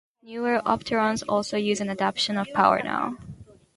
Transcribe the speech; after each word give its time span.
Newer 0.23 0.61
Opterons 0.65 1.21
also 1.29 1.57
use 1.57 1.79
an 1.79 1.91
adaptation 1.91 2.35
of 2.35 2.47
PowerNow! 2.55 3.17